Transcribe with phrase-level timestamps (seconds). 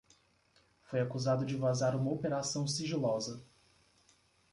[0.85, 3.45] Foi acusado de vazar uma operação sigilosa.